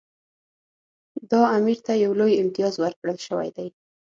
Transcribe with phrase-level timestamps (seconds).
[1.31, 3.67] دا امیر ته یو لوی امتیاز ورکړل شوی دی.